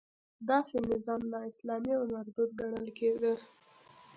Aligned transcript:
داسې 0.49 0.77
نظام 0.91 1.21
نا 1.31 1.39
اسلامي 1.51 1.91
او 1.97 2.03
مردود 2.13 2.49
ګڼل 2.59 2.87
کېده. 2.97 3.33